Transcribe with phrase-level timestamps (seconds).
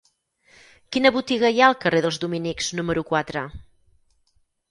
[0.95, 3.47] Quina botiga hi ha al carrer dels Dominics número quatre?